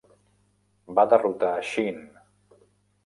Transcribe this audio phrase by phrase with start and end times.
[0.99, 2.03] Va derrotar Shinn.